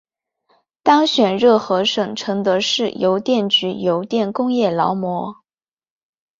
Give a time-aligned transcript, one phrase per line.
[0.81, 5.35] 当选热河省承德市邮电局邮电工业劳模。